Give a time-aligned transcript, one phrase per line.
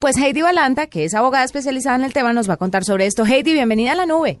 [0.00, 3.04] Pues Heidi Balanta, que es abogada especializada en el tema, nos va a contar sobre
[3.04, 3.26] esto.
[3.26, 4.38] Heidi, bienvenida a la nube.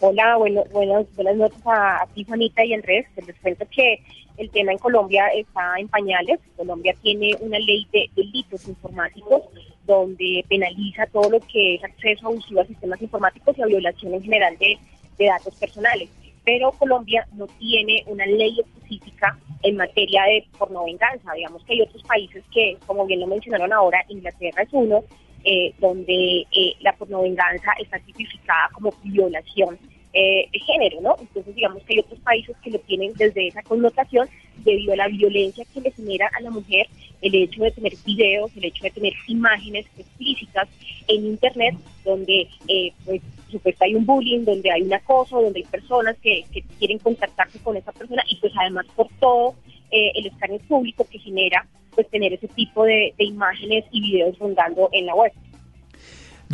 [0.00, 3.04] Hola, bueno, buenas, buenas noches a, ti, Juanita y Andrés.
[3.26, 3.98] Les cuento que
[4.38, 6.40] el tema en Colombia está en pañales.
[6.56, 9.42] Colombia tiene una ley de delitos informáticos
[9.86, 14.22] donde penaliza todo lo que es acceso abusivo a sistemas informáticos y a violación en
[14.22, 14.78] general de,
[15.18, 16.08] de datos personales.
[16.44, 21.32] Pero Colombia no tiene una ley específica en materia de pornovenganza.
[21.32, 25.04] Digamos que hay otros países que, como bien lo mencionaron ahora, Inglaterra es uno,
[25.44, 29.78] eh, donde eh, la pornovenganza está tipificada como violación
[30.12, 31.16] eh, de género, ¿no?
[31.18, 34.28] Entonces, digamos que hay otros países que lo tienen desde esa connotación
[34.64, 36.86] debido a la violencia que le genera a la mujer
[37.22, 40.68] el hecho de tener videos, el hecho de tener imágenes explícitas
[41.08, 41.74] en Internet,
[42.04, 46.44] donde eh, pues supuesto hay un bullying, donde hay un acoso, donde hay personas que,
[46.52, 49.54] que quieren contactarse con esa persona y pues además por todo
[49.90, 54.88] eh, el escáner público que genera pues tener ese tipo de, imágenes y videos rondando
[54.92, 55.32] en la web.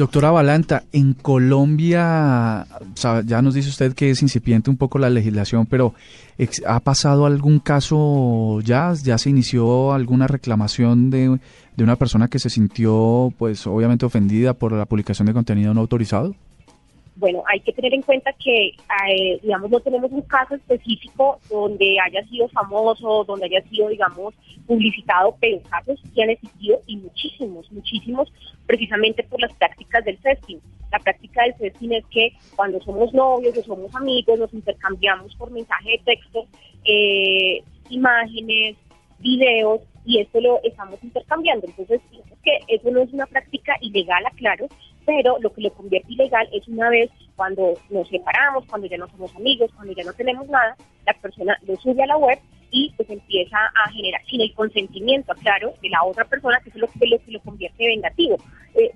[0.00, 2.66] Doctora Balanta, en Colombia,
[3.26, 5.92] ya nos dice usted que es incipiente un poco la legislación, pero
[6.66, 8.94] ¿ha pasado algún caso ya?
[8.94, 11.38] ¿Ya se inició alguna reclamación de,
[11.76, 15.82] de una persona que se sintió, pues obviamente ofendida por la publicación de contenido no
[15.82, 16.34] autorizado?
[17.20, 21.98] Bueno, hay que tener en cuenta que, eh, digamos, no tenemos un caso específico donde
[22.00, 24.34] haya sido famoso, donde haya sido, digamos,
[24.66, 28.32] publicitado, pero casos sí han existido y muchísimos, muchísimos,
[28.66, 30.60] precisamente por las prácticas del sexting.
[30.90, 35.50] La práctica del sexting es que cuando somos novios o somos amigos, nos intercambiamos por
[35.50, 36.46] mensaje de texto,
[36.84, 38.76] eh, imágenes,
[39.18, 41.66] videos, y esto lo estamos intercambiando.
[41.66, 42.00] Entonces,
[42.42, 44.68] que eso no es una práctica ilegal, aclaro,
[45.06, 49.08] pero lo que lo convierte ilegal es una vez cuando nos separamos, cuando ya no
[49.08, 52.38] somos amigos, cuando ya no tenemos nada, la persona lo sube a la web
[52.70, 56.76] y pues empieza a generar, sin el consentimiento, claro, de la otra persona, que es
[56.76, 58.36] lo que lo, que lo convierte vengativo.
[58.74, 58.92] Eh,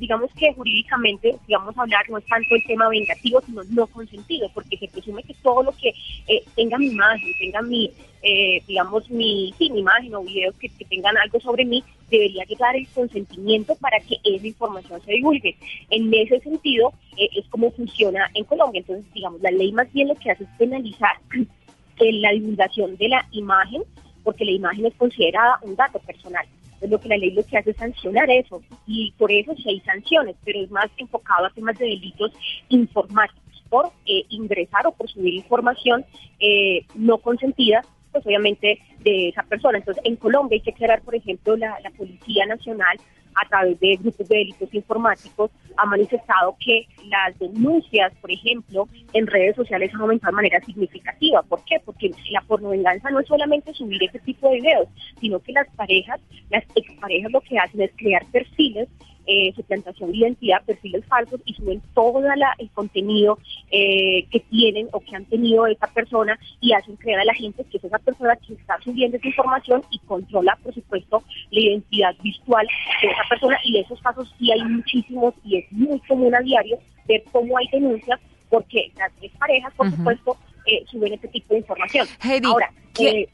[0.00, 4.76] digamos que jurídicamente, digamos hablar, no es tanto el tema vengativo, sino no consentido, porque
[4.76, 5.90] se presume que todo lo que
[6.26, 7.90] eh, tenga mi imagen, tenga mi,
[8.22, 12.88] eh, digamos, mi, mi imagen o videos que, tengan algo sobre mí, debería llegar el
[12.88, 15.56] consentimiento para que esa información se divulgue.
[15.90, 18.80] En ese sentido, es como funciona en Colombia.
[18.80, 21.16] Entonces, digamos, la ley más bien lo que hace es penalizar
[21.98, 23.82] en la divulgación de la imagen,
[24.22, 26.46] porque la imagen es considerada un dato personal.
[26.84, 29.68] Entonces, lo que la ley lo que hace es sancionar eso, y por eso sí
[29.68, 32.32] hay sanciones, pero es más enfocado a temas de delitos
[32.68, 36.04] informáticos, por eh, ingresar o por subir información
[36.38, 37.80] eh, no consentida,
[38.12, 39.78] pues obviamente de esa persona.
[39.78, 42.98] Entonces, en Colombia hay que aclarar, por ejemplo, la, la Policía Nacional
[43.34, 49.26] a través de grupos de delitos informáticos, ha manifestado que las denuncias, por ejemplo, en
[49.26, 51.42] redes sociales han aumentado de manera significativa.
[51.42, 51.80] ¿Por qué?
[51.84, 54.88] Porque la pornovenganza no es solamente subir ese tipo de videos,
[55.20, 58.88] sino que las parejas, las exparejas lo que hacen es crear perfiles
[59.26, 62.20] eh, suplantación de identidad, perfiles falsos y suben todo
[62.58, 63.38] el contenido
[63.70, 67.64] eh, que tienen o que han tenido esa persona y hacen creer a la gente
[67.64, 72.14] que es esa persona que está subiendo esa información y controla, por supuesto, la identidad
[72.22, 72.66] visual
[73.02, 73.58] de esa persona.
[73.64, 77.56] Y de esos casos sí hay muchísimos y es muy común a diario ver cómo
[77.58, 82.08] hay denuncias porque las tres parejas, por supuesto, eh, suben este tipo de información.
[82.44, 83.28] Ahora, eh,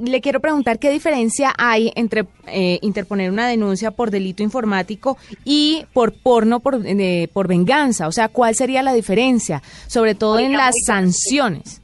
[0.00, 5.84] le quiero preguntar qué diferencia hay entre eh, interponer una denuncia por delito informático y
[5.92, 6.80] por porno por,
[7.32, 8.06] por venganza.
[8.06, 9.60] O sea, ¿cuál sería la diferencia?
[9.88, 11.82] Sobre todo en las sanciones.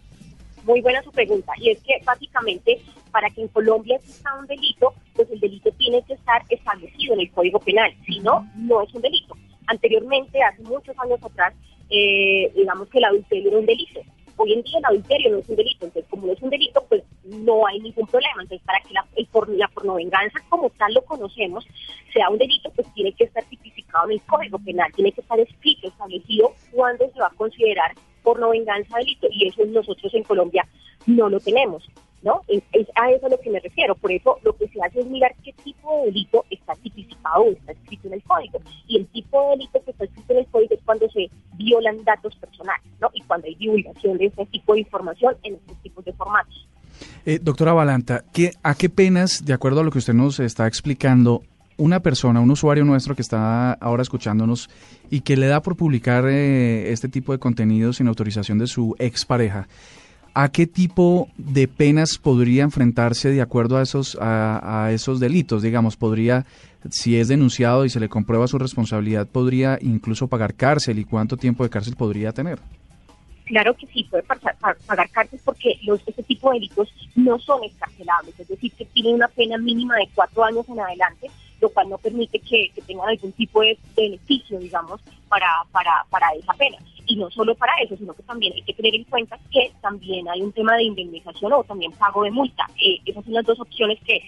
[0.65, 1.53] Muy buena su pregunta.
[1.59, 2.81] Y es que básicamente
[3.11, 7.21] para que en Colombia exista un delito, pues el delito tiene que estar establecido en
[7.21, 7.93] el Código Penal.
[8.06, 9.37] Si no, no es un delito.
[9.66, 11.53] Anteriormente, hace muchos años atrás,
[11.88, 14.00] digamos que el adulterio era un delito
[14.37, 16.84] Hoy en día el adulterio no es un delito, entonces como no es un delito,
[16.89, 18.43] pues no hay ningún problema.
[18.43, 21.67] Entonces para que la, el por, la pornovenganza como tal lo conocemos
[22.12, 25.39] sea un delito, pues tiene que estar tipificado en el Código Penal, tiene que estar
[25.39, 27.93] escrito, establecido cuándo se va a considerar
[28.23, 30.67] pornovenganza delito y eso nosotros en Colombia
[31.06, 31.84] no lo tenemos.
[32.25, 32.41] ¿No?
[32.49, 32.62] Es,
[32.97, 33.95] a eso a lo que me refiero.
[33.95, 37.53] Por eso lo que se hace es mirar qué tipo de delito está tipificado o
[37.53, 38.59] está escrito en el código.
[38.88, 42.03] Y el tipo de delito que está escrito en el código es cuando se violan
[42.03, 43.11] datos personales, ¿no?
[43.12, 46.67] Y cuando hay divulgación de este tipo de información en estos tipos de formatos.
[47.26, 50.67] Eh, doctora Valanta, ¿qué, ¿a qué penas, de acuerdo a lo que usted nos está
[50.67, 51.43] explicando,
[51.76, 54.71] una persona, un usuario nuestro que está ahora escuchándonos
[55.11, 58.94] y que le da por publicar eh, este tipo de contenido sin autorización de su
[58.99, 59.67] expareja,
[60.35, 65.63] ¿a qué tipo de penas podría enfrentarse de acuerdo a esos, a, esos delitos?
[65.63, 66.45] Digamos, podría,
[66.91, 71.37] si es denunciado y se le comprueba su responsabilidad, podría incluso pagar cárcel y cuánto
[71.37, 72.59] tiempo de cárcel podría tener.
[73.45, 78.49] Claro que sí, puede pagar, cárcel porque los, tipo de delitos no son escarcelables, es
[78.49, 82.39] decir, que tienen una pena mínima de cuatro años en adelante, lo cual no permite
[82.41, 86.79] que, tengan algún tipo de beneficio, digamos, para esa pena.
[87.14, 90.28] Y no solo para eso, sino que también hay que tener en cuenta que también
[90.28, 92.66] hay un tema de indemnización o también pago de multa.
[92.84, 94.20] Eh, esas son las dos opciones que,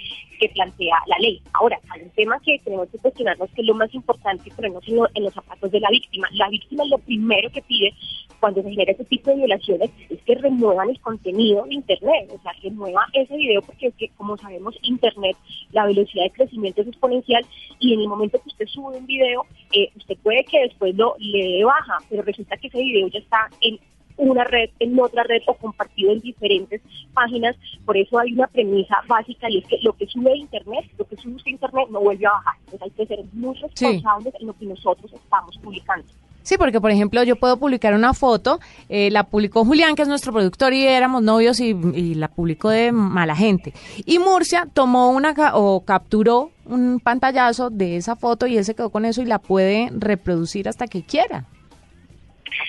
[0.55, 1.41] plantea la ley.
[1.55, 4.81] Ahora, hay un tema que tenemos que cuestionarnos que es lo más importante, pero no
[4.83, 6.29] sino en los zapatos de la víctima.
[6.33, 7.95] La víctima lo primero que pide
[8.39, 12.41] cuando se genera ese tipo de violaciones es que remuevan el contenido de Internet, o
[12.43, 15.37] sea, que remueva ese video porque es que, como sabemos, Internet,
[15.73, 17.45] la velocidad de crecimiento es exponencial
[17.81, 21.17] y en el momento que usted sube un video, eh, usted puede que después lo
[21.19, 23.79] le dé baja, pero resulta que ese video ya está en
[24.19, 26.81] una red, en otra red o compartido en diferentes
[27.13, 27.57] páginas.
[27.85, 31.07] Por eso hay una premisa básica y es que lo que sube a Internet, lo
[31.07, 32.55] que sube a Internet no vuelve a bajar.
[32.65, 36.07] Entonces hay que ser muy responsables en lo que nosotros estamos publicando.
[36.43, 40.09] Sí, porque por ejemplo yo puedo publicar una foto, eh, la publicó Julián, que es
[40.09, 43.73] nuestro productor, y éramos novios y, y, la publicó de mala gente.
[44.05, 48.91] Y Murcia tomó una o capturó un pantallazo de esa foto y él se quedó
[48.91, 51.47] con eso y la puede reproducir hasta que quiera.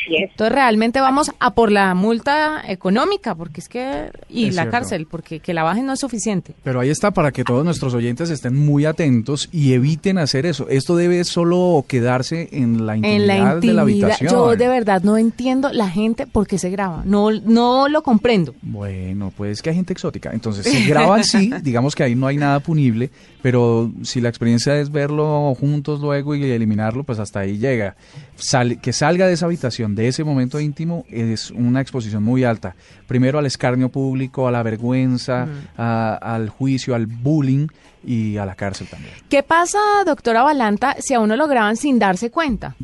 [0.09, 5.39] Entonces realmente vamos a por la multa económica, porque es que y la cárcel, porque
[5.39, 6.53] que la bajen no es suficiente.
[6.63, 10.67] Pero ahí está para que todos nuestros oyentes estén muy atentos y eviten hacer eso.
[10.69, 14.31] Esto debe solo quedarse en la intimidad, de la habitación.
[14.31, 17.03] Yo de verdad no entiendo la gente por qué se graba.
[17.05, 18.55] No no lo comprendo.
[18.61, 20.31] Bueno, pues que hay gente exótica.
[20.33, 23.09] Entonces, se graban sí, digamos que ahí no hay nada punible,
[23.41, 27.95] pero si la experiencia es verlo juntos luego y eliminarlo, pues hasta ahí llega.
[28.81, 32.75] Que salga de esa habitación de ese momento íntimo es una exposición muy alta.
[33.07, 37.67] Primero al escarnio público, a la vergüenza, al juicio, al bullying
[38.05, 39.13] y a la cárcel también.
[39.29, 42.75] ¿Qué pasa, doctora Balanta, si a uno lo graban sin darse cuenta?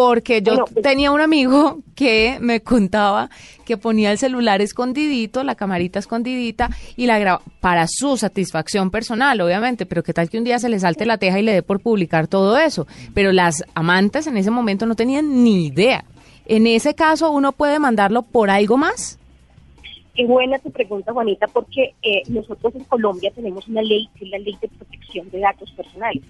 [0.00, 3.28] Porque yo pues tenía un amigo que me contaba
[3.66, 9.38] que ponía el celular escondidito, la camarita escondidita y la grababa para su satisfacción personal,
[9.42, 11.62] obviamente, pero qué tal que un día se le salte la teja y le dé
[11.62, 12.86] por publicar todo eso.
[13.12, 16.02] Pero las amantes en ese momento no tenían ni idea.
[16.46, 19.18] En ese caso, ¿uno puede mandarlo por algo más?
[20.14, 24.30] Qué buena tu pregunta, Juanita, porque eh, nosotros en Colombia tenemos una ley que es
[24.30, 26.22] la ley de protección de datos personales.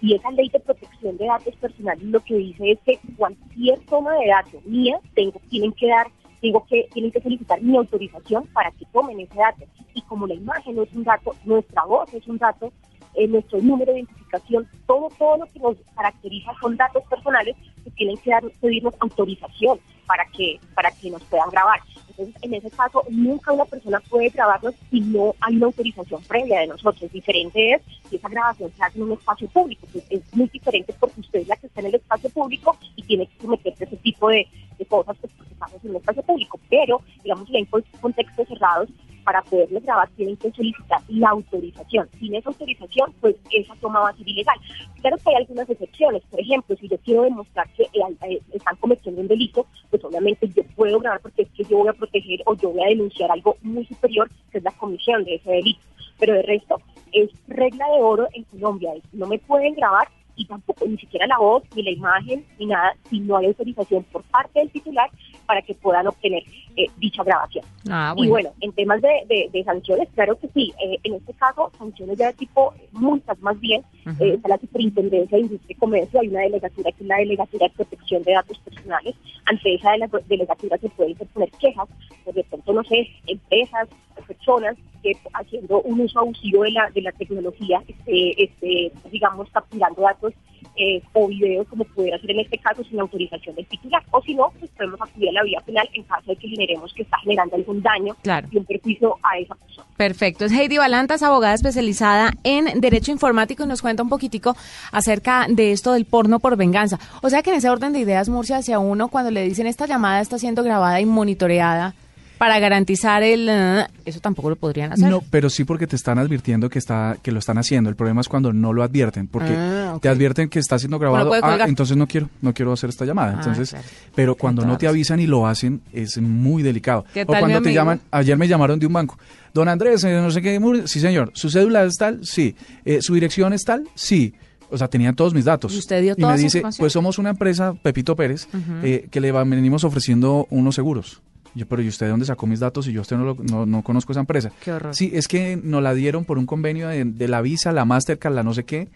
[0.00, 0.77] Y esa ley de protección
[1.16, 5.72] de datos personales lo que dice es que cualquier toma de datos mía tengo, tienen
[5.72, 6.08] que dar,
[6.40, 9.64] tengo que, tienen que solicitar mi autorización para que tomen ese dato.
[9.94, 12.72] Y como la imagen no es un dato, nuestra voz es un dato,
[13.14, 17.56] eh, nuestro número de identificación, todo, todo lo que nos caracteriza son datos personales,
[17.96, 21.80] tienen que dar, pedirnos autorización para que, para que nos puedan grabar.
[22.18, 26.60] Entonces, en ese caso, nunca una persona puede grabarnos si no hay una autorización previa
[26.60, 27.12] de nosotros.
[27.12, 29.86] Diferente es si esa grabación se hace en un espacio público.
[29.92, 33.02] Pues es muy diferente porque usted es la que está en el espacio público y
[33.04, 34.48] tiene que someterse a ese tipo de,
[34.88, 36.58] cosas pues, porque estamos en un espacio público.
[36.68, 37.68] Pero, digamos, en
[38.00, 38.88] contextos cerrados,
[39.28, 42.08] para poderles grabar tienen que solicitar la autorización.
[42.18, 44.56] Sin esa autorización, pues esa toma va a ser ilegal.
[45.02, 46.22] Claro que hay algunas excepciones.
[46.30, 50.48] Por ejemplo, si yo quiero demostrar que eh, eh, están cometiendo un delito, pues obviamente
[50.48, 53.30] yo puedo grabar porque es que yo voy a proteger o yo voy a denunciar
[53.30, 55.80] algo muy superior, que es la comisión de ese delito.
[56.18, 56.80] Pero de resto,
[57.12, 58.94] es regla de oro en Colombia.
[59.12, 62.96] No me pueden grabar y tampoco ni siquiera la voz, ni la imagen, ni nada,
[63.10, 65.10] si no hay autorización por parte del titular
[65.44, 66.44] para que puedan obtener
[66.78, 67.64] eh, dicha grabación.
[67.90, 72.16] Ah, y bueno, en temas de, sanciones, claro que sí, eh, en este caso, sanciones
[72.16, 73.82] ya de tipo multas más bien,
[74.20, 77.66] eh, está la Superintendencia de Industria y Comercio, hay una delegatura que es la Delegatura
[77.66, 79.16] de Protección de Datos Personales,
[79.46, 79.90] ante esa
[80.28, 81.88] delegatura se pueden interponer quejas,
[82.24, 83.88] por de pronto, no sé, empresas,
[84.26, 90.02] personas que haciendo un uso abusivo de la, de la tecnología, este, este, digamos, capturando
[90.02, 90.32] datos
[90.76, 94.02] eh, o videos como pudiera ser en este caso sin autorización del titular.
[94.12, 96.92] O si no, pues podemos acudir a la vía penal en caso de que generemos
[96.92, 98.16] que está generando algún daño
[98.50, 99.86] y un perjuicio a esa persona.
[99.96, 100.44] Perfecto.
[100.44, 104.56] Es Heidi Balantas, abogada especializada en Derecho Informático y nos cuenta un poquitico
[104.92, 106.98] acerca de esto del porno por venganza.
[107.22, 109.86] O sea que en ese orden de ideas, Murcia, hacia uno cuando le dicen esta
[109.86, 111.94] llamada está siendo grabada y monitoreada,
[112.38, 115.10] para garantizar el eh, eso tampoco lo podrían hacer.
[115.10, 117.90] No, pero sí porque te están advirtiendo que está que lo están haciendo.
[117.90, 121.32] El problema es cuando no lo advierten, porque ah, te advierten que está siendo grabado.
[121.42, 123.32] ah, entonces no quiero, no quiero hacer esta llamada.
[123.32, 123.76] Ah, entonces,
[124.14, 127.04] pero cuando no te avisan y lo hacen es muy delicado.
[127.14, 129.18] o cuando te llaman, ayer me llamaron de un banco.
[129.52, 132.54] Don Andrés, eh, no sé qué, sí señor, su cédula es tal, sí,
[132.84, 134.34] eh, su dirección es tal, sí.
[134.70, 135.74] O sea, tenían todos mis datos.
[135.74, 138.46] ¿Y usted dio y me dice, pues somos una empresa, Pepito Pérez,
[138.82, 141.22] que le venimos ofreciendo unos seguros.
[141.54, 143.82] Yo, pero ¿y usted de dónde sacó mis datos y yo usted no, no, no,
[143.82, 144.52] conozco esa empresa?
[144.62, 144.94] Qué horror.
[144.94, 148.42] Sí, es que nos la dieron por un convenio de, la Visa, la Mastercard, la
[148.42, 148.88] no sé qué,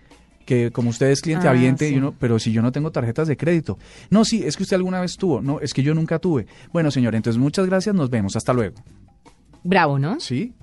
[0.45, 3.37] que como usted es cliente ah, y uno, pero si yo no tengo tarjetas de
[3.37, 3.79] crédito.
[4.11, 5.41] No, sí, es que usted alguna vez tuvo.
[5.41, 6.47] No, es que yo nunca tuve.
[6.73, 8.37] Bueno, señor, entonces muchas gracias, nos vemos.
[8.37, 8.77] Hasta luego.
[9.65, 10.21] Bravo, ¿no?
[10.21, 10.55] Sí,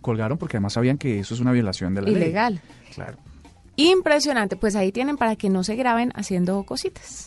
[0.00, 2.22] colgaron porque además sabían que eso es una violación de la ley.
[2.22, 2.60] Ilegal.
[2.94, 3.18] Claro.
[3.76, 7.26] Impresionante, pues ahí tienen para que no se graben haciendo cositas.